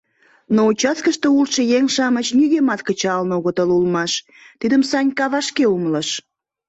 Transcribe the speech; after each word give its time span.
Но 0.55 0.61
участкыште 0.71 1.27
улшо 1.37 1.61
еҥ-шамыч 1.77 2.27
нигӧмат 2.37 2.81
кычалын 2.87 3.31
огытыл 3.37 3.69
улмаш, 3.77 4.11
тидым 4.59 4.81
Санька 4.89 5.25
вашке 5.33 5.65
умылыш. 5.75 6.09